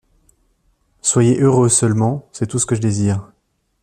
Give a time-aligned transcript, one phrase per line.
[1.03, 3.31] Soyez heureux, seulement, c’est tout ce que je désire.